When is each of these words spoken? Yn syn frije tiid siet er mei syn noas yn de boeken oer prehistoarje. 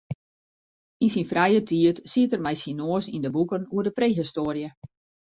Yn 1.03 1.11
syn 1.15 1.27
frije 1.31 1.61
tiid 1.69 1.97
siet 2.11 2.33
er 2.35 2.43
mei 2.45 2.57
syn 2.61 2.77
noas 2.79 3.05
yn 3.15 3.23
de 3.25 3.29
boeken 3.35 3.63
oer 3.75 3.87
prehistoarje. 3.97 4.69